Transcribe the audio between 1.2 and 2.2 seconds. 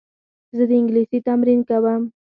تمرین کوم.